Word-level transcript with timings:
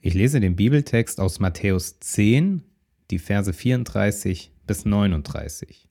Ich 0.00 0.14
lese 0.14 0.38
den 0.38 0.54
Bibeltext 0.54 1.18
aus 1.18 1.40
Matthäus 1.40 1.98
10, 1.98 2.62
die 3.10 3.18
Verse 3.18 3.52
34 3.52 4.52
bis 4.64 4.84
39. 4.84 5.88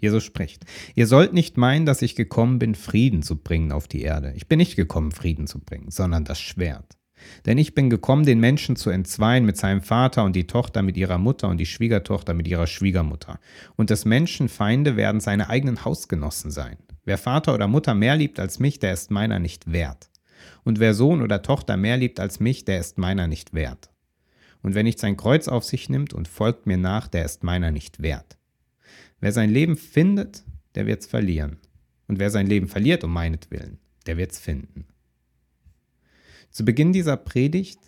Jesus 0.00 0.24
spricht, 0.24 0.64
ihr 0.96 1.06
sollt 1.06 1.32
nicht 1.32 1.56
meinen, 1.56 1.86
dass 1.86 2.02
ich 2.02 2.16
gekommen 2.16 2.58
bin, 2.58 2.74
Frieden 2.74 3.22
zu 3.22 3.36
bringen 3.36 3.70
auf 3.70 3.86
die 3.86 4.02
Erde. 4.02 4.32
Ich 4.34 4.48
bin 4.48 4.58
nicht 4.58 4.74
gekommen, 4.74 5.12
Frieden 5.12 5.46
zu 5.46 5.60
bringen, 5.60 5.92
sondern 5.92 6.24
das 6.24 6.40
Schwert. 6.40 6.98
Denn 7.46 7.58
ich 7.58 7.74
bin 7.74 7.90
gekommen, 7.90 8.26
den 8.26 8.40
Menschen 8.40 8.74
zu 8.74 8.90
entzweien 8.90 9.46
mit 9.46 9.56
seinem 9.56 9.82
Vater 9.82 10.24
und 10.24 10.34
die 10.34 10.48
Tochter 10.48 10.82
mit 10.82 10.96
ihrer 10.96 11.18
Mutter 11.18 11.48
und 11.48 11.58
die 11.58 11.66
Schwiegertochter 11.66 12.34
mit 12.34 12.48
ihrer 12.48 12.66
Schwiegermutter. 12.66 13.38
Und 13.76 13.90
des 13.90 14.04
Menschen 14.04 14.48
Feinde 14.48 14.96
werden 14.96 15.20
seine 15.20 15.48
eigenen 15.48 15.84
Hausgenossen 15.84 16.50
sein. 16.50 16.78
Wer 17.04 17.18
Vater 17.18 17.54
oder 17.54 17.68
Mutter 17.68 17.94
mehr 17.94 18.16
liebt 18.16 18.40
als 18.40 18.58
mich, 18.58 18.80
der 18.80 18.92
ist 18.92 19.12
meiner 19.12 19.38
nicht 19.38 19.70
wert. 19.70 20.10
Und 20.64 20.80
wer 20.80 20.94
Sohn 20.94 21.22
oder 21.22 21.42
Tochter 21.42 21.76
mehr 21.76 21.96
liebt 21.96 22.20
als 22.20 22.40
mich, 22.40 22.64
der 22.64 22.78
ist 22.78 22.98
meiner 22.98 23.26
nicht 23.26 23.54
wert. 23.54 23.90
Und 24.62 24.74
wer 24.74 24.82
nicht 24.82 24.98
sein 24.98 25.16
Kreuz 25.16 25.48
auf 25.48 25.64
sich 25.64 25.88
nimmt 25.88 26.12
und 26.12 26.28
folgt 26.28 26.66
mir 26.66 26.76
nach, 26.76 27.08
der 27.08 27.24
ist 27.24 27.42
meiner 27.42 27.70
nicht 27.70 28.00
wert. 28.00 28.38
Wer 29.20 29.32
sein 29.32 29.50
Leben 29.50 29.76
findet, 29.76 30.44
der 30.74 30.86
wird's 30.86 31.06
verlieren. 31.06 31.58
Und 32.08 32.18
wer 32.18 32.30
sein 32.30 32.46
Leben 32.46 32.68
verliert 32.68 33.04
um 33.04 33.12
meinetwillen, 33.12 33.78
der 34.06 34.16
wird's 34.16 34.38
finden. 34.38 34.86
Zu 36.50 36.64
Beginn 36.64 36.92
dieser 36.92 37.16
Predigt 37.16 37.80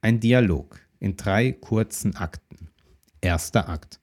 ein 0.00 0.20
Dialog 0.20 0.80
in 1.00 1.16
drei 1.16 1.52
kurzen 1.52 2.16
Akten. 2.16 2.68
Erster 3.20 3.68
Akt. 3.68 4.00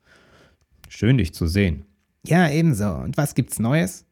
Schön 0.89 1.17
dich 1.17 1.33
zu 1.33 1.47
sehen. 1.47 1.85
Ja, 2.25 2.49
ebenso. 2.49 2.91
Und 2.95 3.17
was 3.17 3.35
gibt's 3.35 3.59
Neues? 3.59 4.04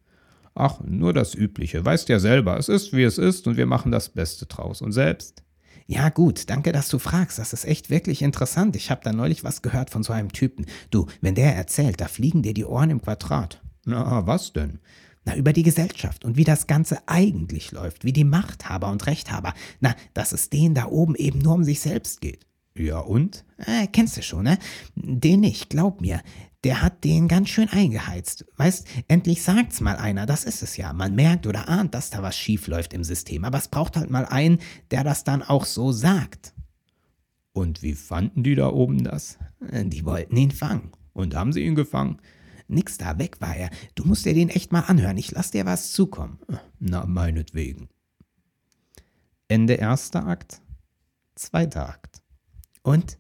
Ach, 0.56 0.80
nur 0.82 1.14
das 1.14 1.34
Übliche. 1.34 1.84
Weißt 1.84 2.10
ja 2.10 2.20
selber, 2.20 2.58
es 2.58 2.70
ist 2.70 2.94
wie 2.94 3.04
es 3.04 3.18
ist 3.18 3.48
und 3.48 3.58
wir 3.58 3.66
machen 3.66 3.92
das 3.92 4.10
Beste 4.10 4.46
draus. 4.46 4.82
Und 4.82 4.92
selbst? 4.92 5.44
Ja, 5.88 6.10
gut, 6.10 6.50
danke, 6.50 6.72
dass 6.72 6.90
du 6.90 7.00
fragst. 7.00 7.40
Das 7.40 7.54
ist 7.54 7.66
echt 7.66 7.90
wirklich 7.90 8.22
interessant. 8.22 8.76
Ich 8.76 8.90
habe 8.90 9.02
da 9.04 9.12
neulich 9.12 9.44
was 9.44 9.62
gehört 9.62 9.90
von 9.90 10.04
so 10.04 10.14
einem 10.14 10.32
Typen. 10.32 10.66
Du, 10.92 11.08
wenn 11.22 11.36
der 11.36 11.56
erzählt, 11.56 12.00
da 12.00 12.08
fliegen 12.08 12.42
dir 12.42 12.54
die 12.54 12.66
Ohren 12.66 12.90
im 12.90 13.02
Quadrat. 13.02 13.62
Na, 13.86 14.26
was 14.26 14.54
denn? 14.54 14.80
Na, 15.26 15.36
über 15.36 15.54
die 15.54 15.64
Gesellschaft 15.64 16.24
und 16.24 16.38
wie 16.38 16.44
das 16.44 16.68
Ganze 16.68 17.00
eigentlich 17.08 17.72
läuft, 17.72 18.06
wie 18.06 18.14
die 18.14 18.24
Machthaber 18.24 18.92
und 18.92 19.08
Rechthaber. 19.08 19.54
Na, 19.80 19.96
dass 20.14 20.32
es 20.32 20.50
denen 20.50 20.76
da 20.76 20.86
oben 20.86 21.16
eben 21.16 21.40
nur 21.40 21.56
um 21.56 21.64
sich 21.64 21.80
selbst 21.80 22.22
geht. 22.22 22.46
Ja, 22.76 23.00
und? 23.00 23.46
Äh, 23.58 23.88
kennst 23.88 24.18
du 24.18 24.24
schon, 24.24 24.44
ne? 24.44 24.58
Den 24.96 25.42
nicht, 25.42 25.70
glaub 25.70 26.02
mir 26.02 26.22
der 26.64 26.82
hat 26.82 27.04
den 27.04 27.28
ganz 27.28 27.50
schön 27.50 27.70
eingeheizt. 27.70 28.46
Weißt, 28.58 28.88
endlich 29.08 29.44
sagt's 29.44 29.82
mal 29.82 29.98
einer, 29.98 30.26
das 30.26 30.44
ist 30.44 30.64
es 30.64 30.78
ja. 30.78 30.94
Man 30.94 31.16
merkt 31.16 31.46
oder 31.46 31.68
ahnt, 31.68 31.94
dass 31.94 32.10
da 32.10 32.24
was 32.24 32.38
schief 32.38 32.68
läuft 32.68 32.94
im 32.94 33.04
System, 33.04 33.44
aber 33.44 33.58
es 33.58 33.68
braucht 33.68 33.98
halt 33.98 34.10
mal 34.10 34.26
einen, 34.26 34.60
der 34.92 35.04
das 35.04 35.24
dann 35.24 35.44
auch 35.44 35.66
so 35.66 35.92
sagt. 35.92 36.54
Und 37.52 37.84
wie 37.84 37.94
fanden 37.94 38.44
die 38.44 38.56
da 38.56 38.70
oben 38.70 39.04
das? 39.04 39.38
Äh, 39.70 39.86
die 39.86 40.06
wollten 40.06 40.38
ihn 40.38 40.52
fangen. 40.52 40.92
Und 41.14 41.36
haben 41.36 41.54
sie 41.54 41.64
ihn 41.64 41.76
gefangen? 41.76 42.20
Nix 42.68 42.98
da, 42.98 43.20
weg 43.20 43.40
war 43.40 43.56
er. 43.56 43.70
Du 43.94 44.06
musst 44.06 44.26
dir 44.26 44.34
den 44.34 44.50
echt 44.50 44.72
mal 44.72 44.82
anhören. 44.82 45.18
Ich 45.18 45.32
lass 45.32 45.52
dir 45.52 45.66
was 45.66 45.92
zukommen. 45.92 46.40
Na, 46.80 47.06
meinetwegen. 47.06 47.90
Ende 49.48 49.74
erster 49.74 50.26
Akt, 50.26 50.62
zweiter 51.36 51.90
Akt. 51.90 52.24
Und? 52.82 53.20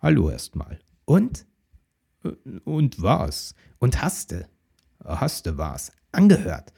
Hallo 0.00 0.28
erstmal. 0.28 0.80
Und? 1.06 1.46
Und 2.64 3.00
was? 3.02 3.54
Und 3.78 4.02
hasste. 4.02 4.48
Hasste 5.04 5.58
was? 5.58 5.92
Angehört. 6.12 6.72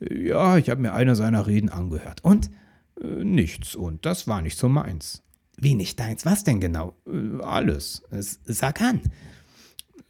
Ja, 0.00 0.56
ich 0.56 0.70
habe 0.70 0.80
mir 0.80 0.92
eine 0.92 1.16
seiner 1.16 1.46
Reden 1.46 1.70
angehört. 1.70 2.22
Und? 2.22 2.50
Äh, 3.00 3.24
nichts. 3.24 3.74
Und 3.74 4.06
das 4.06 4.28
war 4.28 4.42
nicht 4.42 4.58
so 4.58 4.68
meins. 4.68 5.22
Wie 5.56 5.74
nicht 5.74 5.98
deins? 5.98 6.24
Was 6.24 6.44
denn 6.44 6.60
genau? 6.60 6.94
Äh, 7.06 7.42
alles. 7.42 8.02
Sag 8.10 8.80
an. 8.80 9.00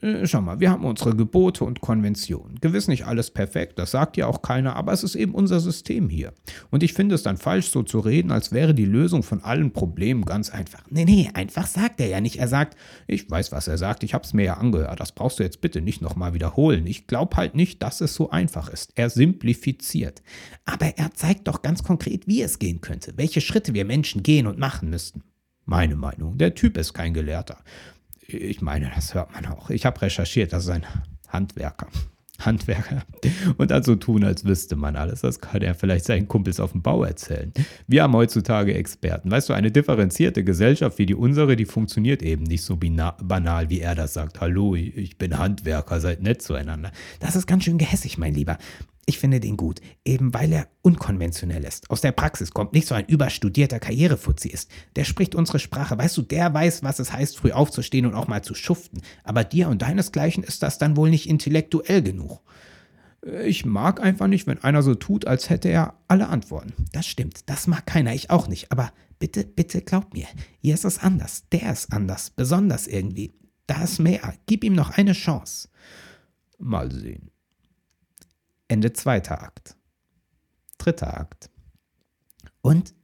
Äh, 0.01 0.27
schau 0.27 0.41
mal, 0.41 0.61
wir 0.61 0.71
haben 0.71 0.85
unsere 0.85 1.17
Gebote 1.17 1.65
und 1.65 1.81
Konventionen. 1.81 2.61
Gewiss 2.61 2.87
nicht 2.87 3.07
alles 3.07 3.31
perfekt, 3.31 3.79
das 3.79 3.91
sagt 3.91 4.17
ja 4.17 4.27
auch 4.27 4.43
keiner, 4.43 4.77
aber 4.77 4.93
es 4.93 5.03
ist 5.03 5.17
eben 5.17 5.35
unser 5.35 5.59
System 5.59 6.09
hier. 6.09 6.33
Und 6.71 6.83
ich 6.83 6.93
finde 6.95 7.17
es 7.17 7.25
dann 7.25 7.37
falsch, 7.37 7.71
so 7.71 7.83
zu 7.83 7.99
reden, 7.99 8.31
als 8.31 8.53
wäre 8.53 8.75
die 8.75 8.85
Lösung 8.85 9.23
von 9.25 9.43
allen 9.43 9.73
Problemen 9.73 10.25
ganz 10.25 10.51
einfach. 10.51 10.85
Nee, 10.89 11.05
nee, 11.05 11.31
einfach 11.35 11.67
sagt 11.67 12.01
er 12.01 12.09
ja 12.09 12.21
nicht. 12.21 12.39
Er 12.39 12.49
sagt, 12.49 12.77
ich 13.09 13.29
weiß, 13.29 13.51
was 13.51 13.67
er 13.67 13.79
sagt, 13.79 14.05
ich 14.05 14.15
hab's 14.15 14.33
mir 14.33 14.45
ja 14.45 14.55
angehört, 14.55 15.01
das 15.01 15.13
brauchst 15.13 15.41
du 15.41 15.43
jetzt 15.43 15.61
bitte 15.61 15.81
nicht 15.81 16.01
nochmal 16.01 16.33
wiederholen. 16.33 16.87
Ich 16.87 17.09
glaube 17.09 17.37
halt 17.37 17.57
nicht, 17.57 17.83
dass 17.83 18.01
es 18.01 18.15
so 18.15 18.31
einfach 18.31 18.69
ist. 18.69 18.93
Er 18.95 19.11
simplifiziert. 19.11 20.23
Aber 20.65 20.87
er 20.97 21.13
zeigt 21.15 21.49
doch 21.49 21.63
ganz 21.63 21.83
konkret, 21.83 22.29
wie 22.29 22.43
es 22.43 22.61
gehen 22.61 22.81
könnte, 22.81 23.15
welche 23.17 23.41
Schritte 23.41 23.75
wir 23.75 23.85
Menschen 23.85 24.23
gehen 24.23 24.47
und 24.47 24.59
machen 24.59 24.91
müssten. 24.91 25.25
Meine 25.65 25.97
Meinung, 25.97 26.39
der 26.39 26.55
Typ 26.55 26.79
ist 26.79 26.95
kein 26.95 27.13
Gelehrter. 27.13 27.59
Ich 28.31 28.61
meine, 28.61 28.91
das 28.95 29.15
hört 29.15 29.33
man 29.33 29.47
auch. 29.47 29.71
Ich 29.71 29.87
habe 29.87 30.03
recherchiert, 30.03 30.53
das 30.53 30.65
ist 30.65 30.71
ein 30.71 30.85
Handwerker. 31.29 31.87
Handwerker. 32.41 33.03
Und 33.57 33.71
dann 33.71 33.83
so 33.83 33.97
tun, 33.97 34.23
als 34.23 34.45
wüsste 34.45 34.77
man 34.77 34.97
alles. 34.97 35.23
Das 35.23 35.41
kann 35.41 35.63
er 35.63 35.75
vielleicht 35.75 36.05
seinen 36.05 36.29
Kumpels 36.29 36.61
auf 36.61 36.73
dem 36.73 36.83
Bau 36.83 37.03
erzählen. 37.05 37.53
Wir 37.87 38.03
haben 38.03 38.13
heutzutage 38.13 38.75
Experten. 38.75 39.31
Weißt 39.31 39.49
du, 39.49 39.55
eine 39.55 39.73
differenzierte 39.73 40.45
Gesellschaft 40.45 40.99
wie 40.99 41.07
die 41.07 41.15
unsere, 41.15 41.57
die 41.57 41.65
funktioniert 41.65 42.23
eben 42.23 42.45
nicht 42.45 42.63
so 42.63 42.77
banal, 42.77 43.71
wie 43.71 43.81
er 43.81 43.95
das 43.95 44.13
sagt. 44.13 44.43
Hallo, 44.43 44.77
ich 44.77 45.17
bin 45.17 45.39
Handwerker, 45.39 45.99
seid 45.99 46.23
nett 46.23 46.43
zueinander. 46.43 46.93
Das 47.21 47.35
ist 47.35 47.47
ganz 47.47 47.65
schön 47.65 47.79
gehässig, 47.79 48.19
mein 48.19 48.35
Lieber. 48.35 48.59
Ich 49.09 49.19
finde 49.19 49.41
den 49.41 49.57
gut, 49.57 49.81
eben 50.05 50.35
weil 50.35 50.53
er 50.53 50.69
unkonventionell 50.83 51.65
ist, 51.65 51.89
aus 51.89 52.03
der 52.03 52.13
Praxis 52.13 52.51
kommt, 52.51 52.75
nicht 52.75 52.87
so 52.87 52.95
ein 52.95 53.07
überstudierter 53.07 53.81
Karrierefuzzi 53.81 54.49
ist. 54.49 54.71
Der 54.97 55.05
spricht 55.05 55.35
unsere 55.35 55.59
Sprache, 55.59 55.97
weißt 55.97 56.15
du, 56.19 56.21
der 56.21 56.53
weiß, 56.53 56.83
was 56.83 56.99
es 56.99 57.11
heißt, 57.11 57.39
früh 57.39 57.53
aufzustehen 57.53 58.05
und 58.05 58.15
auch 58.15 58.29
mal 58.29 58.45
zu 58.45 58.55
schuften. 58.55 59.01
Aber 59.25 59.45
dir 59.45 59.71
und 59.71 59.81
deinesgleichen 59.81 60.45
ist 60.45 60.63
das 60.63 60.77
dann 60.77 60.99
wohl 60.99 61.09
nicht 61.09 61.27
intellektuell 61.27 62.03
genug. 62.03 62.43
Ich 63.47 63.65
mag 63.65 64.03
einfach 64.03 64.27
nicht, 64.27 64.47
wenn 64.47 64.63
einer 64.63 64.83
so 64.83 64.95
tut, 64.95 65.27
als 65.27 65.49
hätte 65.49 65.71
er 65.71 65.95
alle 66.07 66.29
Antworten. 66.29 66.75
Das 66.93 67.07
stimmt, 67.07 67.49
das 67.49 67.67
mag 67.67 67.87
keiner, 67.87 68.13
ich 68.13 68.29
auch 68.29 68.47
nicht. 68.47 68.71
Aber 68.71 68.93
bitte, 69.19 69.45
bitte 69.45 69.81
glaub 69.81 70.13
mir, 70.13 70.27
hier 70.61 70.75
ist 70.75 70.85
es 70.85 70.99
anders, 70.99 71.49
der 71.51 71.73
ist 71.73 71.95
anders, 71.95 72.29
besonders 72.29 72.87
irgendwie. 72.87 73.33
Da 73.67 73.85
ist 73.85 74.01
mehr, 74.01 74.35
gib 74.45 74.65
ihm 74.65 74.75
noch 74.75 74.91
eine 74.91 75.15
Chance. 75.15 75.71
Mal 76.59 76.93
sehen. 76.93 77.31
Ende 78.69 78.93
zweiter 78.93 79.43
Akt. 79.43 79.77
Dritter 80.77 81.19
Akt. 81.19 81.51
Und? 82.61 82.95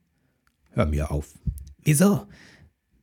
Hör 0.71 0.87
mir 0.87 1.11
auf. 1.11 1.35
Wieso? 1.83 2.27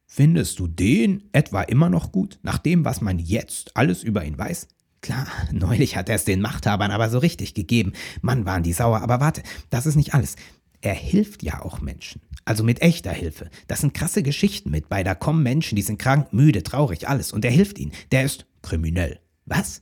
Findest 0.06 0.60
du 0.60 0.68
den 0.68 1.30
etwa 1.32 1.62
immer 1.62 1.90
noch 1.90 2.12
gut, 2.12 2.40
nach 2.44 2.58
dem, 2.58 2.84
was 2.86 3.02
man 3.02 3.18
jetzt 3.18 3.76
alles 3.78 4.04
über 4.04 4.24
ihn 4.26 4.38
weiß? 4.38 4.68
Klar, 5.02 5.28
neulich 5.52 5.96
hat 5.96 6.10
er 6.10 6.16
es 6.16 6.26
den 6.26 6.42
Machthabern 6.42 6.92
aber 6.92 7.10
so 7.10 7.18
richtig 7.18 7.54
gegeben. 7.54 7.94
Mann, 8.22 8.46
waren 8.46 8.64
die 8.64 8.74
sauer, 8.74 9.02
aber 9.02 9.20
warte, 9.20 9.42
das 9.70 9.86
ist 9.86 9.96
nicht 9.96 10.14
alles. 10.14 10.36
Er 10.82 10.94
hilft 10.94 11.44
ja 11.44 11.62
auch 11.62 11.82
Menschen. 11.82 12.22
Also 12.44 12.64
mit 12.64 12.82
echter 12.82 13.12
Hilfe. 13.12 13.50
Das 13.68 13.82
sind 13.82 13.94
krasse 13.94 14.24
Geschichten 14.24 14.72
mit 14.72 14.90
bei. 14.90 15.04
Da 15.04 15.16
kommen 15.16 15.44
Menschen, 15.44 15.76
die 15.76 15.84
sind 15.84 16.00
krank, 16.00 16.34
müde, 16.34 16.64
traurig, 16.64 17.08
alles. 17.08 17.32
Und 17.32 17.46
er 17.46 17.52
hilft 17.52 17.78
ihnen. 17.78 17.92
Der 18.12 18.24
ist 18.24 18.46
kriminell. 18.62 19.20
Was? 19.46 19.80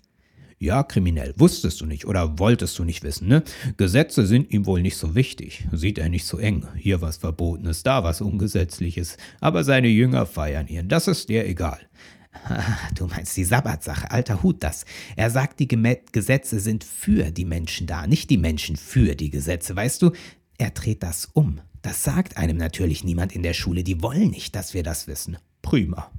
Ja, 0.62 0.84
kriminell. 0.84 1.34
Wusstest 1.38 1.80
du 1.80 1.86
nicht 1.86 2.06
oder 2.06 2.38
wolltest 2.38 2.78
du 2.78 2.84
nicht 2.84 3.02
wissen, 3.02 3.30
ne? 3.30 3.44
Gesetze 3.78 4.28
sind 4.28 4.52
ihm 4.52 4.66
wohl 4.66 4.82
nicht 4.82 4.98
so 4.98 5.16
wichtig. 5.16 5.66
Sieht 5.72 5.98
er 5.98 6.10
nicht 6.10 6.26
so 6.26 6.38
eng. 6.38 6.68
Hier 6.76 7.00
was 7.00 7.18
Verbotenes, 7.18 7.84
da 7.84 8.04
was 8.04 8.20
Ungesetzliches. 8.20 9.16
Aber 9.40 9.64
seine 9.64 9.88
Jünger 9.88 10.26
feiern 10.26 10.68
ihn. 10.68 10.90
Das 10.90 11.08
ist 11.08 11.30
dir 11.30 11.46
egal. 11.48 11.80
Du 12.96 13.08
meinst 13.08 13.38
die 13.38 13.46
Sabbatsache, 13.46 14.12
alter 14.12 14.44
Hut 14.44 14.62
das. 14.62 14.86
Er 15.16 15.30
sagt, 15.30 15.60
die 15.62 15.68
Gesetze 15.68 16.60
sind 16.60 16.84
für 16.84 17.32
die 17.32 17.46
Menschen 17.46 17.88
da, 17.88 18.06
nicht 18.06 18.30
die 18.30 18.38
Menschen 18.38 18.76
für 18.76 19.16
die 19.16 19.30
Gesetze. 19.30 19.76
Weißt 19.76 20.02
du, 20.02 20.12
er 20.58 20.72
dreht 20.72 21.04
das 21.04 21.26
um. 21.34 21.62
Das 21.82 22.04
sagt 22.04 22.38
einem 22.38 22.58
natürlich 22.58 23.06
niemand 23.06 23.34
in 23.34 23.44
der 23.44 23.54
Schule. 23.54 23.84
Die 23.84 24.02
wollen 24.02 24.30
nicht, 24.30 24.56
dass 24.56 24.74
wir 24.74 24.84
das 24.84 25.08
wissen. 25.08 25.38
Prima. 25.62 26.12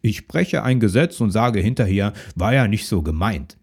Ich 0.00 0.26
breche 0.26 0.62
ein 0.62 0.80
Gesetz 0.80 1.20
und 1.20 1.30
sage 1.30 1.60
hinterher, 1.60 2.14
war 2.34 2.54
ja 2.54 2.66
nicht 2.66 2.86
so 2.86 3.02
gemeint. 3.02 3.58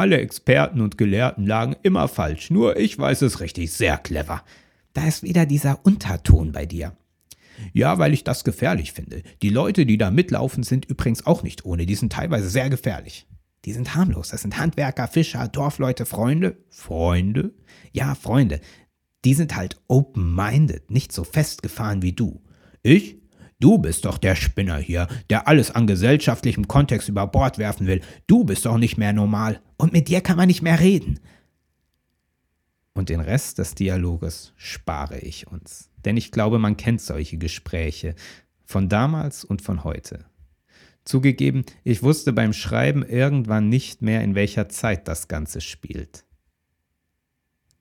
Alle 0.00 0.18
Experten 0.18 0.80
und 0.80 0.96
Gelehrten 0.96 1.46
lagen 1.46 1.76
immer 1.82 2.08
falsch, 2.08 2.48
nur 2.48 2.78
ich 2.78 2.98
weiß 2.98 3.20
es 3.20 3.40
richtig, 3.40 3.70
sehr 3.70 3.98
clever. 3.98 4.42
Da 4.94 5.06
ist 5.06 5.22
wieder 5.22 5.44
dieser 5.44 5.84
Unterton 5.84 6.52
bei 6.52 6.64
dir. 6.64 6.96
Ja, 7.74 7.98
weil 7.98 8.14
ich 8.14 8.24
das 8.24 8.42
gefährlich 8.42 8.94
finde. 8.94 9.22
Die 9.42 9.50
Leute, 9.50 9.84
die 9.84 9.98
da 9.98 10.10
mitlaufen, 10.10 10.62
sind 10.62 10.86
übrigens 10.86 11.26
auch 11.26 11.42
nicht 11.42 11.66
ohne, 11.66 11.84
die 11.84 11.96
sind 11.96 12.14
teilweise 12.14 12.48
sehr 12.48 12.70
gefährlich. 12.70 13.26
Die 13.66 13.74
sind 13.74 13.94
harmlos, 13.94 14.30
das 14.30 14.40
sind 14.40 14.56
Handwerker, 14.56 15.06
Fischer, 15.06 15.48
Dorfleute, 15.48 16.06
Freunde. 16.06 16.56
Freunde? 16.70 17.52
Ja, 17.92 18.14
Freunde. 18.14 18.62
Die 19.26 19.34
sind 19.34 19.54
halt 19.54 19.82
open-minded, 19.86 20.90
nicht 20.90 21.12
so 21.12 21.24
festgefahren 21.24 22.00
wie 22.00 22.14
du. 22.14 22.40
Ich? 22.82 23.19
Du 23.60 23.76
bist 23.78 24.06
doch 24.06 24.16
der 24.18 24.34
Spinner 24.34 24.78
hier, 24.78 25.06
der 25.28 25.46
alles 25.46 25.70
an 25.70 25.86
gesellschaftlichem 25.86 26.66
Kontext 26.66 27.08
über 27.08 27.26
Bord 27.26 27.58
werfen 27.58 27.86
will. 27.86 28.00
Du 28.26 28.44
bist 28.44 28.64
doch 28.64 28.78
nicht 28.78 28.96
mehr 28.96 29.12
normal. 29.12 29.60
Und 29.76 29.92
mit 29.92 30.08
dir 30.08 30.22
kann 30.22 30.38
man 30.38 30.48
nicht 30.48 30.62
mehr 30.62 30.80
reden. 30.80 31.20
Und 32.94 33.10
den 33.10 33.20
Rest 33.20 33.58
des 33.58 33.74
Dialoges 33.74 34.52
spare 34.56 35.18
ich 35.18 35.46
uns. 35.46 35.90
Denn 36.04 36.16
ich 36.16 36.32
glaube, 36.32 36.58
man 36.58 36.76
kennt 36.76 37.02
solche 37.02 37.38
Gespräche 37.38 38.14
von 38.64 38.88
damals 38.88 39.44
und 39.44 39.62
von 39.62 39.84
heute. 39.84 40.24
Zugegeben, 41.04 41.64
ich 41.84 42.02
wusste 42.02 42.32
beim 42.32 42.52
Schreiben 42.52 43.02
irgendwann 43.02 43.68
nicht 43.68 44.00
mehr, 44.02 44.22
in 44.22 44.34
welcher 44.34 44.68
Zeit 44.68 45.06
das 45.08 45.28
Ganze 45.28 45.60
spielt. 45.60 46.24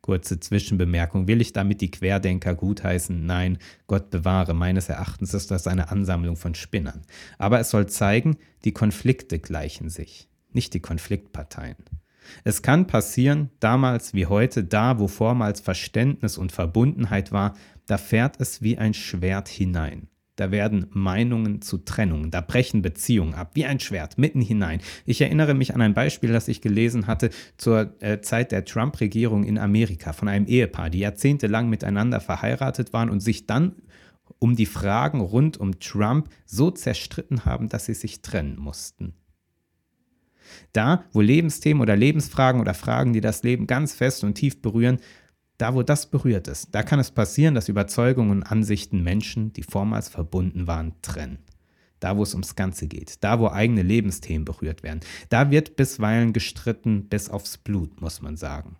Kurze 0.10 0.40
Zwischenbemerkung. 0.40 1.28
Will 1.28 1.40
ich 1.40 1.54
damit 1.54 1.82
die 1.82 1.92
Querdenker 1.92 2.56
gutheißen? 2.56 3.28
Nein, 3.28 3.60
Gott 3.86 4.10
bewahre. 4.10 4.56
Meines 4.56 4.90
Erachtens 4.90 5.36
ist 5.36 5.52
das 5.52 5.68
eine 5.68 5.92
Ansammlung 5.92 6.36
von 6.36 6.56
Spinnern. 6.56 7.04
Aber 7.38 7.60
es 7.60 7.70
soll 7.70 7.86
zeigen, 7.86 8.38
die 8.64 8.72
Konflikte 8.72 9.38
gleichen 9.38 9.92
sich, 9.92 10.28
nicht 10.52 10.74
die 10.74 10.80
Konfliktparteien. 10.80 11.76
Es 12.44 12.64
kann 12.64 12.88
passieren, 12.88 13.52
damals 13.60 14.16
wie 14.16 14.26
heute, 14.26 14.64
da 14.64 14.98
wo 14.98 15.08
vormals 15.08 15.60
Verständnis 15.60 16.40
und 16.40 16.52
Verbundenheit 16.52 17.32
war, 17.32 17.54
da 17.86 18.00
fährt 18.00 18.42
es 18.42 18.64
wie 18.64 18.80
ein 18.80 18.96
Schwert 18.96 19.48
hinein. 19.48 20.08
Da 20.40 20.52
werden 20.52 20.86
Meinungen 20.92 21.62
zu 21.62 21.80
Trennungen, 21.80 22.32
da 22.32 22.40
brechen 22.40 22.82
Beziehungen 22.82 23.34
ab, 23.34 23.52
wie 23.56 23.66
ein 23.66 23.82
Schwert, 23.82 24.18
mitten 24.18 24.40
hinein. 24.40 24.80
Ich 25.06 25.20
erinnere 25.20 25.54
mich 25.54 25.76
an 25.76 25.82
ein 25.82 25.94
Beispiel, 25.94 26.32
das 26.32 26.48
ich 26.48 26.62
gelesen 26.62 27.08
hatte 27.08 27.30
zur 27.58 27.94
äh, 28.00 28.22
Zeit 28.22 28.54
der 28.54 28.64
Trump-Regierung 28.64 29.44
in 29.44 29.58
Amerika 29.58 30.14
von 30.14 30.30
einem 30.30 30.46
Ehepaar, 30.46 30.90
die 30.90 31.00
jahrzehntelang 31.00 31.68
miteinander 31.70 32.22
verheiratet 32.22 32.94
waren 32.94 33.10
und 33.10 33.20
sich 33.20 33.48
dann 33.48 33.76
um 34.40 34.56
die 34.56 34.66
Fragen 34.66 35.20
rund 35.20 35.58
um 35.58 35.78
Trump 35.82 36.30
so 36.46 36.72
zerstritten 36.72 37.44
haben, 37.44 37.68
dass 37.68 37.88
sie 37.88 37.94
sich 37.94 38.22
trennen 38.22 38.58
mussten. 38.58 39.16
Da, 40.72 41.04
wo 41.12 41.20
Lebensthemen 41.20 41.82
oder 41.82 41.98
Lebensfragen 41.98 42.62
oder 42.62 42.74
Fragen, 42.74 43.12
die 43.12 43.22
das 43.22 43.44
Leben 43.44 43.68
ganz 43.68 43.94
fest 43.94 44.24
und 44.24 44.36
tief 44.36 44.62
berühren, 44.62 45.00
da, 45.60 45.76
wo 45.76 45.84
das 45.84 46.10
berührt 46.10 46.48
ist, 46.48 46.70
da 46.72 46.84
kann 46.84 47.00
es 47.00 47.12
passieren, 47.12 47.54
dass 47.54 47.70
Überzeugungen 47.70 48.32
und 48.32 48.44
Ansichten 48.44 49.04
Menschen, 49.04 49.52
die 49.54 49.62
vormals 49.64 50.08
verbunden 50.08 50.68
waren, 50.68 50.94
trennen. 51.02 51.40
Da, 52.00 52.16
wo 52.16 52.24
es 52.24 52.34
ums 52.34 52.56
Ganze 52.56 52.88
geht, 52.88 53.22
da, 53.26 53.42
wo 53.42 53.50
eigene 53.50 53.82
Lebensthemen 53.82 54.46
berührt 54.46 54.84
werden, 54.84 55.02
da 55.28 55.52
wird 55.52 55.76
bisweilen 55.76 56.32
gestritten 56.32 57.10
bis 57.10 57.30
aufs 57.30 57.58
Blut, 57.58 58.00
muss 58.00 58.22
man 58.22 58.38
sagen. 58.38 58.78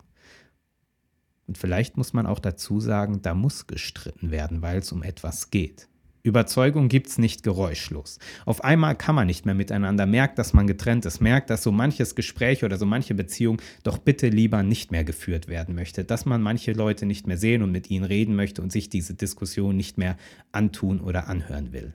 Und 1.46 1.58
vielleicht 1.58 1.98
muss 1.98 2.14
man 2.14 2.26
auch 2.26 2.38
dazu 2.38 2.80
sagen, 2.80 3.20
da 3.20 3.34
muss 3.34 3.66
gestritten 3.66 4.30
werden, 4.30 4.62
weil 4.62 4.78
es 4.78 4.90
um 4.90 5.02
etwas 5.02 5.50
geht. 5.50 5.89
Überzeugung 6.22 6.88
gibt 6.88 7.06
es 7.08 7.18
nicht 7.18 7.42
geräuschlos. 7.42 8.18
Auf 8.44 8.62
einmal 8.62 8.94
kann 8.94 9.14
man 9.14 9.26
nicht 9.26 9.46
mehr 9.46 9.54
miteinander, 9.54 10.04
merkt, 10.06 10.38
dass 10.38 10.52
man 10.52 10.66
getrennt 10.66 11.06
ist, 11.06 11.20
merkt, 11.20 11.48
dass 11.50 11.62
so 11.62 11.72
manches 11.72 12.14
Gespräch 12.14 12.62
oder 12.62 12.76
so 12.76 12.84
manche 12.84 13.14
Beziehung 13.14 13.60
doch 13.82 13.98
bitte 13.98 14.28
lieber 14.28 14.62
nicht 14.62 14.92
mehr 14.92 15.04
geführt 15.04 15.48
werden 15.48 15.74
möchte, 15.74 16.04
dass 16.04 16.26
man 16.26 16.42
manche 16.42 16.72
Leute 16.72 17.06
nicht 17.06 17.26
mehr 17.26 17.38
sehen 17.38 17.62
und 17.62 17.72
mit 17.72 17.90
ihnen 17.90 18.04
reden 18.04 18.36
möchte 18.36 18.60
und 18.60 18.70
sich 18.70 18.90
diese 18.90 19.14
Diskussion 19.14 19.76
nicht 19.76 19.96
mehr 19.96 20.16
antun 20.52 21.00
oder 21.00 21.28
anhören 21.28 21.72
will. 21.72 21.94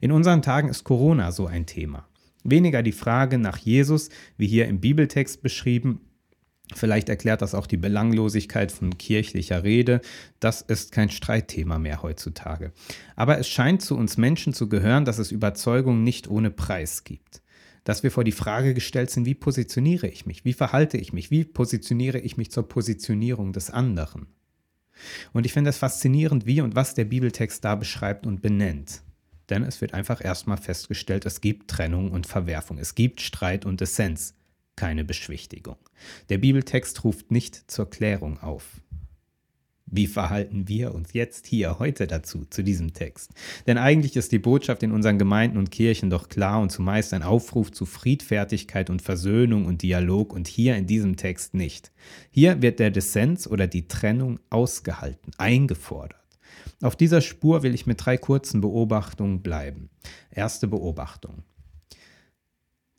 In 0.00 0.12
unseren 0.12 0.42
Tagen 0.42 0.68
ist 0.68 0.84
Corona 0.84 1.32
so 1.32 1.46
ein 1.46 1.66
Thema. 1.66 2.06
Weniger 2.44 2.82
die 2.82 2.92
Frage 2.92 3.38
nach 3.38 3.58
Jesus, 3.58 4.08
wie 4.36 4.48
hier 4.48 4.66
im 4.66 4.80
Bibeltext 4.80 5.42
beschrieben, 5.42 6.00
Vielleicht 6.74 7.08
erklärt 7.08 7.42
das 7.42 7.54
auch 7.54 7.66
die 7.66 7.76
Belanglosigkeit 7.76 8.72
von 8.72 8.96
kirchlicher 8.96 9.62
Rede. 9.62 10.00
Das 10.40 10.62
ist 10.62 10.92
kein 10.92 11.10
Streitthema 11.10 11.78
mehr 11.78 12.02
heutzutage. 12.02 12.72
Aber 13.16 13.38
es 13.38 13.48
scheint 13.48 13.82
zu 13.82 13.96
uns 13.96 14.16
Menschen 14.16 14.54
zu 14.54 14.68
gehören, 14.68 15.04
dass 15.04 15.18
es 15.18 15.32
Überzeugungen 15.32 16.02
nicht 16.02 16.28
ohne 16.28 16.50
Preis 16.50 17.04
gibt. 17.04 17.42
Dass 17.84 18.02
wir 18.02 18.10
vor 18.10 18.24
die 18.24 18.32
Frage 18.32 18.74
gestellt 18.74 19.10
sind, 19.10 19.26
wie 19.26 19.34
positioniere 19.34 20.06
ich 20.06 20.24
mich? 20.24 20.44
Wie 20.44 20.52
verhalte 20.52 20.98
ich 20.98 21.12
mich? 21.12 21.30
Wie 21.30 21.44
positioniere 21.44 22.18
ich 22.18 22.36
mich 22.36 22.50
zur 22.50 22.68
Positionierung 22.68 23.52
des 23.52 23.70
anderen? 23.70 24.28
Und 25.32 25.46
ich 25.46 25.52
finde 25.52 25.70
es 25.70 25.78
faszinierend, 25.78 26.46
wie 26.46 26.60
und 26.60 26.76
was 26.76 26.94
der 26.94 27.06
Bibeltext 27.06 27.64
da 27.64 27.74
beschreibt 27.74 28.24
und 28.24 28.40
benennt. 28.40 29.02
Denn 29.50 29.64
es 29.64 29.80
wird 29.80 29.94
einfach 29.94 30.24
erstmal 30.24 30.58
festgestellt, 30.58 31.26
es 31.26 31.40
gibt 31.40 31.68
Trennung 31.68 32.12
und 32.12 32.26
Verwerfung, 32.26 32.78
es 32.78 32.94
gibt 32.94 33.20
Streit 33.20 33.66
und 33.66 33.82
Essenz 33.82 34.34
keine 34.76 35.04
Beschwichtigung. 35.04 35.76
Der 36.28 36.38
Bibeltext 36.38 37.04
ruft 37.04 37.30
nicht 37.30 37.70
zur 37.70 37.88
Klärung 37.90 38.38
auf. 38.40 38.80
Wie 39.94 40.06
verhalten 40.06 40.68
wir 40.68 40.94
uns 40.94 41.12
jetzt 41.12 41.46
hier 41.46 41.78
heute 41.78 42.06
dazu, 42.06 42.46
zu 42.48 42.64
diesem 42.64 42.94
Text? 42.94 43.30
Denn 43.66 43.76
eigentlich 43.76 44.16
ist 44.16 44.32
die 44.32 44.38
Botschaft 44.38 44.82
in 44.82 44.90
unseren 44.90 45.18
Gemeinden 45.18 45.58
und 45.58 45.70
Kirchen 45.70 46.08
doch 46.08 46.30
klar 46.30 46.62
und 46.62 46.72
zumeist 46.72 47.12
ein 47.12 47.22
Aufruf 47.22 47.70
zu 47.70 47.84
Friedfertigkeit 47.84 48.88
und 48.88 49.02
Versöhnung 49.02 49.66
und 49.66 49.82
Dialog 49.82 50.32
und 50.32 50.48
hier 50.48 50.76
in 50.76 50.86
diesem 50.86 51.16
Text 51.16 51.52
nicht. 51.52 51.92
Hier 52.30 52.62
wird 52.62 52.78
der 52.78 52.90
Dissens 52.90 53.46
oder 53.46 53.66
die 53.66 53.86
Trennung 53.86 54.40
ausgehalten, 54.48 55.32
eingefordert. 55.36 56.16
Auf 56.80 56.96
dieser 56.96 57.20
Spur 57.20 57.62
will 57.62 57.74
ich 57.74 57.86
mit 57.86 58.04
drei 58.04 58.16
kurzen 58.16 58.62
Beobachtungen 58.62 59.42
bleiben. 59.42 59.90
Erste 60.30 60.68
Beobachtung. 60.68 61.44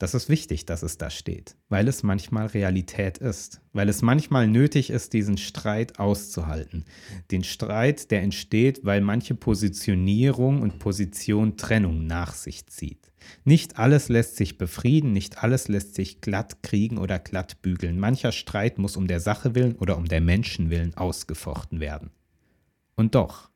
Das 0.04 0.14
ist 0.14 0.28
wichtig, 0.28 0.66
dass 0.66 0.84
es 0.84 0.98
da 0.98 1.10
steht, 1.10 1.56
weil 1.70 1.88
es 1.88 2.04
manchmal 2.04 2.48
Realität 2.48 3.20
ist, 3.20 3.62
weil 3.72 3.88
es 3.88 4.02
manchmal 4.02 4.50
nötig 4.50 4.90
ist, 4.90 5.14
diesen 5.14 5.38
Streit 5.38 5.98
auszuhalten. 5.98 6.84
Den 7.32 7.46
Streit, 7.46 8.12
der 8.12 8.22
entsteht, 8.22 8.82
weil 8.84 9.00
manche 9.00 9.34
Positionierung 9.34 10.62
und 10.62 10.78
Position 10.78 11.56
Trennung 11.56 12.06
nach 12.06 12.34
sich 12.34 12.68
zieht. 12.68 13.14
Nicht 13.46 13.80
alles 13.80 14.10
lässt 14.10 14.36
sich 14.36 14.58
befrieden, 14.58 15.14
nicht 15.14 15.42
alles 15.42 15.70
lässt 15.70 15.96
sich 15.96 16.20
glatt 16.20 16.62
kriegen 16.64 16.98
oder 16.98 17.18
glatt 17.18 17.62
bügeln. 17.62 17.98
Mancher 17.98 18.34
Streit 18.34 18.80
muss 18.80 18.98
um 18.98 19.08
der 19.08 19.22
Sache 19.22 19.56
willen 19.56 19.78
oder 19.78 19.96
um 19.96 20.10
der 20.10 20.20
Menschen 20.20 20.70
willen 20.70 20.94
ausgefochten 20.96 21.80
werden. 21.80 22.12
Und 22.98 23.16
doch, 23.16 23.50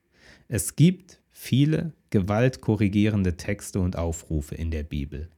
es 0.47 0.77
gibt 0.77 1.19
viele 1.29 1.91
gewaltkorrigierende 2.09 3.35
Texte 3.35 3.81
und 3.81 3.97
Aufrufe 3.97 4.55
in 4.55 4.71
der 4.71 4.83
Bibel. 4.83 5.29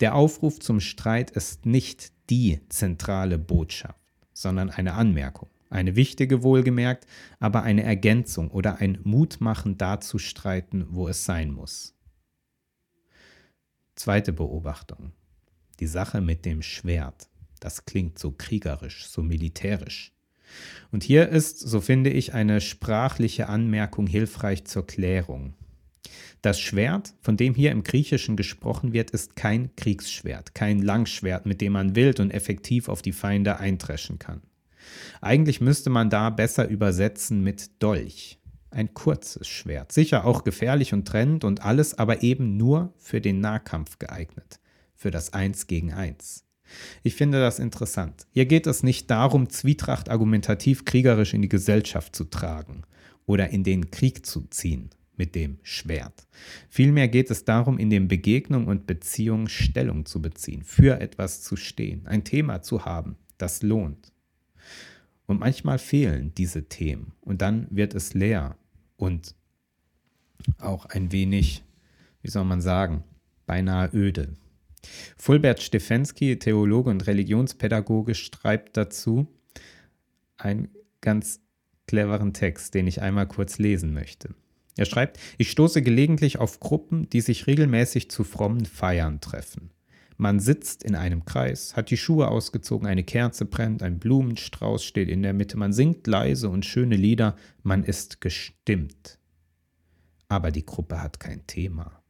Der 0.00 0.14
Aufruf 0.14 0.60
zum 0.60 0.80
Streit 0.80 1.30
ist 1.30 1.66
nicht 1.66 2.12
die 2.30 2.60
zentrale 2.68 3.38
Botschaft, 3.38 4.00
sondern 4.32 4.70
eine 4.70 4.94
Anmerkung. 4.94 5.48
Eine 5.70 5.96
wichtige 5.96 6.42
wohlgemerkt, 6.42 7.06
aber 7.40 7.62
eine 7.64 7.82
Ergänzung 7.82 8.50
oder 8.50 8.78
ein 8.78 8.98
Mutmachen 9.02 9.76
dazu 9.76 10.18
streiten, 10.18 10.86
wo 10.90 11.08
es 11.08 11.24
sein 11.24 11.50
muss. 11.50 11.94
Zweite 13.96 14.32
Beobachtung. 14.32 15.12
Die 15.80 15.86
Sache 15.86 16.20
mit 16.20 16.44
dem 16.44 16.62
Schwert. 16.62 17.28
Das 17.60 17.84
klingt 17.84 18.18
so 18.18 18.32
kriegerisch, 18.32 19.06
so 19.06 19.22
militärisch. 19.22 20.12
Und 20.92 21.02
hier 21.02 21.28
ist, 21.28 21.58
so 21.58 21.80
finde 21.80 22.10
ich, 22.10 22.34
eine 22.34 22.60
sprachliche 22.60 23.48
Anmerkung 23.48 24.06
hilfreich 24.06 24.64
zur 24.64 24.86
Klärung. 24.86 25.54
Das 26.42 26.60
Schwert, 26.60 27.14
von 27.22 27.36
dem 27.36 27.54
hier 27.54 27.70
im 27.70 27.84
Griechischen 27.84 28.36
gesprochen 28.36 28.92
wird, 28.92 29.10
ist 29.10 29.34
kein 29.36 29.74
Kriegsschwert, 29.76 30.54
kein 30.54 30.80
Langschwert, 30.80 31.46
mit 31.46 31.60
dem 31.60 31.72
man 31.72 31.96
wild 31.96 32.20
und 32.20 32.30
effektiv 32.30 32.88
auf 32.88 33.00
die 33.00 33.12
Feinde 33.12 33.58
eintreschen 33.58 34.18
kann. 34.18 34.42
Eigentlich 35.20 35.60
müsste 35.60 35.90
man 35.90 36.10
da 36.10 36.30
besser 36.30 36.68
übersetzen 36.68 37.42
mit 37.42 37.82
Dolch. 37.82 38.38
Ein 38.70 38.92
kurzes 38.92 39.46
Schwert, 39.46 39.92
sicher 39.92 40.24
auch 40.24 40.44
gefährlich 40.44 40.92
und 40.92 41.06
trennend 41.06 41.44
und 41.44 41.64
alles, 41.64 41.96
aber 41.96 42.22
eben 42.22 42.56
nur 42.56 42.92
für 42.98 43.20
den 43.20 43.40
Nahkampf 43.40 43.98
geeignet, 43.98 44.58
für 44.96 45.10
das 45.10 45.32
Eins 45.32 45.66
gegen 45.66 45.92
Eins. 45.92 46.44
Ich 47.02 47.14
finde 47.14 47.40
das 47.40 47.58
interessant. 47.58 48.26
Hier 48.32 48.46
geht 48.46 48.66
es 48.66 48.82
nicht 48.82 49.10
darum, 49.10 49.48
Zwietracht 49.48 50.08
argumentativ 50.08 50.84
kriegerisch 50.84 51.34
in 51.34 51.42
die 51.42 51.48
Gesellschaft 51.48 52.16
zu 52.16 52.24
tragen 52.24 52.82
oder 53.26 53.50
in 53.50 53.64
den 53.64 53.90
Krieg 53.90 54.26
zu 54.26 54.42
ziehen, 54.50 54.90
mit 55.16 55.34
dem 55.34 55.58
Schwert. 55.62 56.26
Vielmehr 56.68 57.08
geht 57.08 57.30
es 57.30 57.44
darum, 57.44 57.78
in 57.78 57.90
den 57.90 58.08
Begegnungen 58.08 58.68
und 58.68 58.86
Beziehungen 58.86 59.48
Stellung 59.48 60.06
zu 60.06 60.20
beziehen, 60.20 60.62
für 60.62 61.00
etwas 61.00 61.42
zu 61.42 61.56
stehen, 61.56 62.06
ein 62.06 62.24
Thema 62.24 62.62
zu 62.62 62.84
haben, 62.84 63.16
das 63.38 63.62
lohnt. 63.62 64.12
Und 65.26 65.40
manchmal 65.40 65.78
fehlen 65.78 66.32
diese 66.36 66.68
Themen 66.68 67.12
und 67.20 67.40
dann 67.40 67.66
wird 67.70 67.94
es 67.94 68.14
leer 68.14 68.56
und 68.96 69.34
auch 70.58 70.86
ein 70.86 71.12
wenig, 71.12 71.64
wie 72.22 72.30
soll 72.30 72.44
man 72.44 72.60
sagen, 72.60 73.04
beinahe 73.46 73.90
öde. 73.92 74.34
Fulbert 75.16 75.62
Stefensky, 75.62 76.38
Theologe 76.38 76.90
und 76.90 77.06
Religionspädagoge, 77.06 78.14
schreibt 78.14 78.76
dazu 78.76 79.26
einen 80.36 80.68
ganz 81.00 81.40
cleveren 81.86 82.34
Text, 82.34 82.74
den 82.74 82.86
ich 82.86 83.00
einmal 83.00 83.26
kurz 83.26 83.58
lesen 83.58 83.94
möchte. 83.94 84.34
Er 84.76 84.86
schreibt, 84.86 85.18
ich 85.38 85.50
stoße 85.50 85.82
gelegentlich 85.82 86.38
auf 86.38 86.60
Gruppen, 86.60 87.08
die 87.10 87.20
sich 87.20 87.46
regelmäßig 87.46 88.10
zu 88.10 88.24
frommen 88.24 88.66
Feiern 88.66 89.20
treffen. 89.20 89.70
Man 90.16 90.38
sitzt 90.38 90.84
in 90.84 90.94
einem 90.94 91.24
Kreis, 91.24 91.76
hat 91.76 91.90
die 91.90 91.96
Schuhe 91.96 92.28
ausgezogen, 92.28 92.86
eine 92.86 93.02
Kerze 93.02 93.44
brennt, 93.44 93.82
ein 93.82 93.98
Blumenstrauß 93.98 94.84
steht 94.84 95.08
in 95.08 95.22
der 95.22 95.32
Mitte, 95.32 95.56
man 95.56 95.72
singt 95.72 96.06
leise 96.06 96.48
und 96.48 96.64
schöne 96.64 96.96
Lieder, 96.96 97.36
man 97.62 97.82
ist 97.82 98.20
gestimmt. 98.20 99.18
Aber 100.28 100.50
die 100.50 100.64
Gruppe 100.64 101.02
hat 101.02 101.18
kein 101.18 101.46
Thema. 101.46 102.00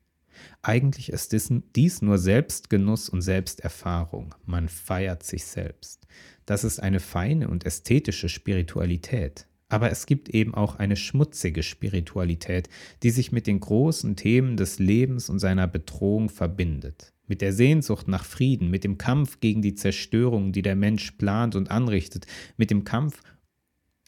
Eigentlich 0.63 1.11
ist 1.11 1.33
dies 1.77 2.03
nur 2.03 2.19
Selbstgenuss 2.19 3.09
und 3.09 3.23
Selbsterfahrung. 3.23 4.35
Man 4.45 4.69
feiert 4.69 5.23
sich 5.23 5.45
selbst. 5.45 6.07
Das 6.45 6.65
ist 6.65 6.81
eine 6.81 7.01
feine 7.01 7.49
und 7.49 7.65
ästhetische 7.65 8.29
Spiritualität. 8.29 9.47
Aber 9.69 9.91
es 9.91 10.07
gibt 10.07 10.29
eben 10.29 10.55
auch 10.55 10.77
eine 10.77 10.97
schmutzige 10.97 11.63
Spiritualität, 11.63 12.69
die 13.03 13.11
sich 13.11 13.33
mit 13.33 13.47
den 13.47 13.61
großen 13.61 14.17
Themen 14.17 14.57
des 14.57 14.79
Lebens 14.79 15.31
und 15.31 15.39
seiner 15.39 15.67
Bedrohung 15.67 16.29
verbindet. 16.29 17.13
Mit 17.27 17.41
der 17.41 17.53
Sehnsucht 17.53 18.07
nach 18.07 18.25
Frieden, 18.25 18.71
mit 18.71 18.85
dem 18.85 18.99
Kampf 18.99 19.41
gegen 19.41 19.63
die 19.63 19.75
Zerstörung, 19.75 20.53
die 20.53 20.63
der 20.63 20.77
Mensch 20.77 21.13
plant 21.13 21.57
und 21.57 21.71
anrichtet, 21.71 22.27
mit 22.57 22.71
dem 22.71 22.85
Kampf 22.85 23.23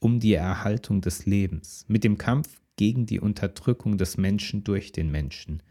um 0.01 0.21
die 0.21 0.35
Erhaltung 0.35 1.01
des 1.01 1.25
Lebens, 1.25 1.87
mit 1.89 2.05
dem 2.05 2.19
Kampf 2.19 2.61
gegen 2.77 3.07
die 3.07 3.21
Unterdrückung 3.21 3.97
des 3.97 4.19
Menschen 4.19 4.63
durch 4.63 4.93
den 4.93 5.11
Menschen. 5.11 5.63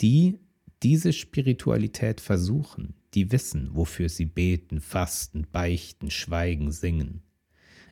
Die 0.00 0.38
diese 0.82 1.12
Spiritualität 1.12 2.20
versuchen, 2.20 2.94
die 3.14 3.32
wissen, 3.32 3.70
wofür 3.72 4.08
sie 4.08 4.26
beten, 4.26 4.80
fasten, 4.80 5.46
beichten, 5.50 6.10
schweigen, 6.10 6.70
singen. 6.70 7.22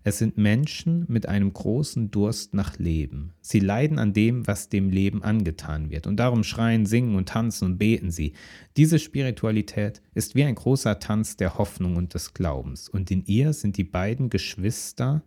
Es 0.07 0.19
sind 0.19 0.37
Menschen 0.37 1.07
mit 1.09 1.27
einem 1.27 1.51
großen 1.51 2.11
Durst 2.11 2.53
nach 2.53 2.79
Leben. 2.79 3.33
Sie 3.41 3.59
leiden 3.59 3.99
an 3.99 4.13
dem, 4.13 4.47
was 4.47 4.69
dem 4.69 4.91
Leben 4.91 5.23
angetan 5.23 5.89
wird. 5.89 6.07
Und 6.07 6.19
darum 6.19 6.45
schreien, 6.45 6.85
singen 6.85 7.17
und 7.17 7.31
tanzen 7.31 7.65
und 7.65 7.79
beten 7.79 8.11
sie. 8.11 8.35
Diese 8.77 8.99
Spiritualität 8.99 10.03
ist 10.13 10.35
wie 10.35 10.45
ein 10.45 10.57
großer 10.57 10.99
Tanz 10.99 11.39
der 11.39 11.57
Hoffnung 11.57 11.97
und 11.97 12.13
des 12.13 12.35
Glaubens. 12.35 12.91
Und 12.91 13.11
in 13.11 13.25
ihr 13.25 13.55
sind 13.55 13.79
die 13.79 13.85
beiden 13.85 14.29
Geschwister 14.29 15.23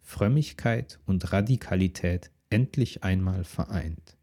Frömmigkeit 0.00 1.00
und 1.04 1.32
Radikalität 1.32 2.30
endlich 2.48 3.04
einmal 3.04 3.44
vereint. 3.44 4.16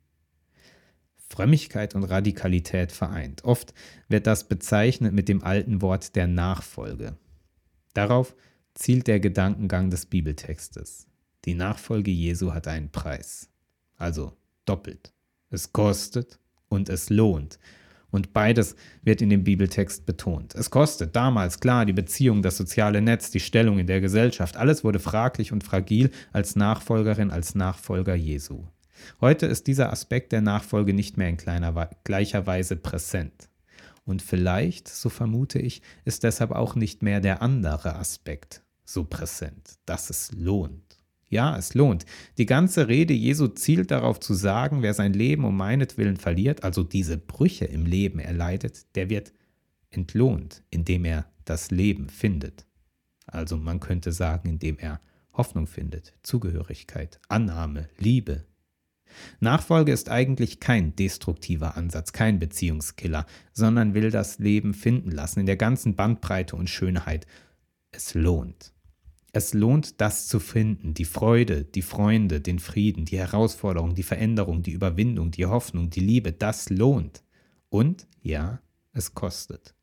Frömmigkeit 1.15 1.93
und 1.93 2.05
Radikalität 2.05 2.91
vereint. 2.91 3.43
Oft 3.45 3.75
wird 4.09 4.25
das 4.25 4.47
bezeichnet 4.47 5.13
mit 5.13 5.29
dem 5.29 5.43
alten 5.43 5.81
Wort 5.83 6.15
der 6.15 6.25
Nachfolge. 6.25 7.17
Darauf 7.93 8.35
zielt 8.81 9.05
der 9.05 9.19
Gedankengang 9.19 9.91
des 9.91 10.07
Bibeltextes. 10.07 11.05
Die 11.45 11.53
Nachfolge 11.53 12.09
Jesu 12.09 12.51
hat 12.53 12.67
einen 12.67 12.89
Preis. 12.89 13.47
Also 13.95 14.33
doppelt. 14.65 15.13
Es 15.51 15.71
kostet 15.71 16.39
und 16.67 16.89
es 16.89 17.11
lohnt. 17.11 17.59
Und 18.09 18.33
beides 18.33 18.75
wird 19.03 19.21
in 19.21 19.29
dem 19.29 19.43
Bibeltext 19.43 20.07
betont. 20.07 20.55
Es 20.55 20.71
kostet 20.71 21.15
damals 21.15 21.59
klar 21.59 21.85
die 21.85 21.93
Beziehung, 21.93 22.41
das 22.41 22.57
soziale 22.57 23.03
Netz, 23.03 23.29
die 23.29 23.39
Stellung 23.39 23.77
in 23.77 23.85
der 23.85 24.01
Gesellschaft. 24.01 24.57
Alles 24.57 24.83
wurde 24.83 24.99
fraglich 24.99 25.51
und 25.51 25.63
fragil 25.63 26.09
als 26.33 26.55
Nachfolgerin, 26.55 27.29
als 27.29 27.53
Nachfolger 27.53 28.15
Jesu. 28.15 28.65
Heute 29.21 29.45
ist 29.45 29.67
dieser 29.67 29.93
Aspekt 29.93 30.31
der 30.31 30.41
Nachfolge 30.41 30.93
nicht 30.93 31.17
mehr 31.17 31.29
in 31.29 31.37
kleiner, 31.37 31.89
gleicher 32.03 32.47
Weise 32.47 32.75
präsent. 32.75 33.47
Und 34.05 34.23
vielleicht, 34.23 34.87
so 34.87 35.09
vermute 35.09 35.59
ich, 35.59 35.83
ist 36.03 36.23
deshalb 36.23 36.49
auch 36.49 36.73
nicht 36.73 37.03
mehr 37.03 37.21
der 37.21 37.43
andere 37.43 37.95
Aspekt 37.95 38.63
so 38.93 39.03
präsent, 39.03 39.77
dass 39.85 40.09
es 40.09 40.31
lohnt. 40.31 40.97
Ja, 41.29 41.57
es 41.57 41.73
lohnt. 41.73 42.05
Die 42.37 42.45
ganze 42.45 42.89
Rede 42.89 43.13
Jesu 43.13 43.47
zielt 43.47 43.91
darauf 43.91 44.19
zu 44.19 44.33
sagen, 44.33 44.81
wer 44.81 44.93
sein 44.93 45.13
Leben 45.13 45.45
um 45.45 45.55
meinetwillen 45.55 46.17
verliert, 46.17 46.63
also 46.63 46.83
diese 46.83 47.17
Brüche 47.17 47.65
im 47.65 47.85
Leben 47.85 48.19
erleidet, 48.19 48.95
der 48.95 49.09
wird 49.09 49.31
entlohnt, 49.89 50.63
indem 50.69 51.05
er 51.05 51.25
das 51.45 51.71
Leben 51.71 52.09
findet. 52.09 52.65
Also 53.25 53.55
man 53.55 53.79
könnte 53.79 54.11
sagen, 54.11 54.49
indem 54.49 54.77
er 54.77 54.99
Hoffnung 55.31 55.67
findet, 55.67 56.13
Zugehörigkeit, 56.21 57.21
Annahme, 57.29 57.87
Liebe, 57.97 58.45
Nachfolge 59.39 59.91
ist 59.91 60.09
eigentlich 60.09 60.59
kein 60.59 60.95
destruktiver 60.95 61.75
Ansatz, 61.77 62.13
kein 62.13 62.39
Beziehungskiller, 62.39 63.25
sondern 63.53 63.93
will 63.93 64.11
das 64.11 64.39
Leben 64.39 64.73
finden 64.73 65.11
lassen 65.11 65.41
in 65.41 65.45
der 65.45 65.57
ganzen 65.57 65.95
Bandbreite 65.95 66.55
und 66.55 66.69
Schönheit. 66.69 67.27
Es 67.91 68.13
lohnt. 68.13 68.73
Es 69.33 69.53
lohnt, 69.53 70.01
das 70.01 70.27
zu 70.27 70.39
finden, 70.39 70.93
die 70.93 71.05
Freude, 71.05 71.63
die 71.63 71.81
Freunde, 71.81 72.41
den 72.41 72.59
Frieden, 72.59 73.05
die 73.05 73.17
Herausforderung, 73.17 73.95
die 73.95 74.03
Veränderung, 74.03 74.61
die 74.61 74.71
Überwindung, 74.71 75.31
die 75.31 75.45
Hoffnung, 75.45 75.89
die 75.89 76.01
Liebe, 76.01 76.33
das 76.33 76.69
lohnt. 76.69 77.23
Und 77.69 78.07
ja, 78.21 78.61
es 78.91 79.13
kostet. 79.13 79.73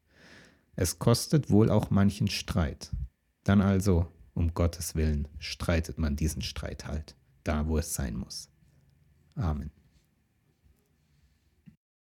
Es 0.77 0.99
kostet 0.99 1.51
wohl 1.51 1.71
auch 1.71 1.91
manchen 1.91 2.29
Streit. 2.29 2.91
Dann 3.45 3.63
also, 3.63 4.07
um 4.35 4.53
Gottes 4.53 4.95
Willen, 4.95 5.29
streitet 5.39 5.99
man 5.99 6.15
diesen 6.15 6.43
Streit 6.43 6.87
halt, 6.87 7.17
da 7.43 7.67
wo 7.67 7.79
es 7.79 7.95
sein 7.95 8.17
muss. 8.17 8.51
Amen. 9.35 9.71